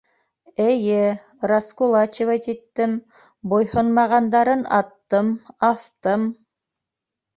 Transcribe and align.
Эйе, 0.67 1.01
раскулачивать 1.51 2.49
иттем, 2.55 2.95
буйһонмағандарын 3.53 4.65
аттым, 4.79 5.31
аҫтым! 5.73 6.29